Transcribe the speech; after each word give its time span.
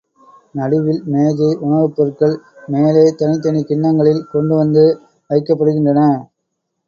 நடுவில் 0.55 1.01
மேஜை 1.05 1.49
உணவுப் 1.59 1.93
பொருள்கள் 1.95 2.33
மேலே 2.67 3.03
தனித்தனிக் 3.19 3.67
கிண்ணங்களில் 3.67 4.25
கொண்டு 4.31 4.55
வந்து 4.55 4.85
வைக்கப்படுகின்றன. 5.29 6.01